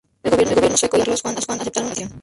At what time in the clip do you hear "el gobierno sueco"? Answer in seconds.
0.23-0.97